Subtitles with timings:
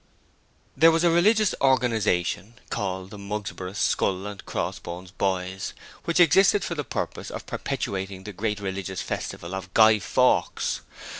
[0.75, 6.73] There was a religious organization, called 'The Mugsborough Skull and Crossbones Boys', which existed for
[6.73, 10.81] the purpose of perpetuating the great religious festival of Guy Fawkes.